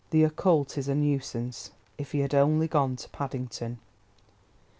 The 0.09 0.23
occult 0.23 0.79
is 0.79 0.87
a 0.87 0.95
nuisance." 0.95 1.69
If 1.99 2.11
he 2.11 2.21
had 2.21 2.33
only 2.33 2.67
gone 2.67 2.95
to 2.95 3.09
Paddington! 3.09 3.77